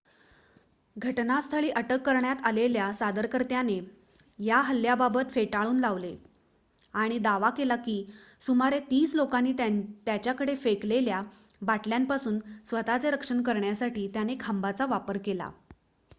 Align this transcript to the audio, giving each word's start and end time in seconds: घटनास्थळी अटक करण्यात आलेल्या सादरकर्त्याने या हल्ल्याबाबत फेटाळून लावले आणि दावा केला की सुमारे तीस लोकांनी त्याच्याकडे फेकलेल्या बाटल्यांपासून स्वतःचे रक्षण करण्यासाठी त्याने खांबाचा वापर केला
घटनास्थळी 0.95 1.69
अटक 1.71 2.01
करण्यात 2.05 2.35
आलेल्या 2.45 2.91
सादरकर्त्याने 2.93 3.77
या 4.39 4.61
हल्ल्याबाबत 4.61 5.31
फेटाळून 5.31 5.79
लावले 5.79 6.15
आणि 6.93 7.17
दावा 7.19 7.49
केला 7.49 7.75
की 7.75 8.03
सुमारे 8.41 8.79
तीस 8.91 9.13
लोकांनी 9.15 9.53
त्याच्याकडे 9.57 10.55
फेकलेल्या 10.55 11.21
बाटल्यांपासून 11.61 12.39
स्वतःचे 12.65 13.11
रक्षण 13.11 13.41
करण्यासाठी 13.41 14.07
त्याने 14.07 14.35
खांबाचा 14.39 14.85
वापर 14.85 15.17
केला 15.17 15.51